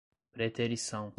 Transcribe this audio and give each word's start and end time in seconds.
preterição 0.33 1.09